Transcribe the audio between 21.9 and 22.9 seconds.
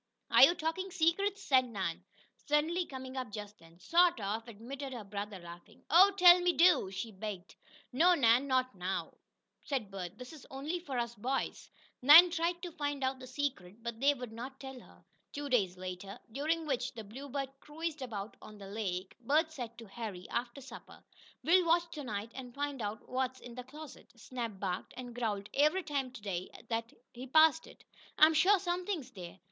to night, and find